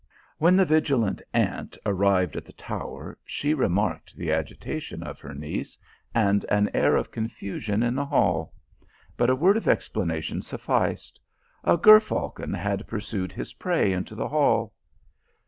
When 0.39 0.55
the 0.55 0.65
vigilant 0.65 1.21
aunt 1.31 1.77
arrived 1.85 2.35
at 2.35 2.43
the 2.43 2.53
tower, 2.53 3.19
she 3.23 3.53
remarked 3.53 4.15
the 4.17 4.31
agitation 4.31 5.03
of 5.03 5.19
her 5.19 5.35
niece, 5.35 5.77
and 6.15 6.43
an 6.49 6.71
air 6.73 6.95
of 6.95 7.11
confusion 7.11 7.83
in 7.83 7.93
the 7.93 8.07
hall; 8.07 8.51
but 9.15 9.29
a 9.29 9.35
word 9.35 9.57
of 9.57 9.67
explanation 9.67 10.41
sufficed." 10.41 11.19
A 11.73 11.77
ger 11.77 11.99
falcon 11.99 12.51
had 12.55 12.87
pursued 12.87 13.31
his 13.31 13.53
prey 13.53 13.93
into 13.93 14.15
the 14.15 14.29
hall." 14.29 14.73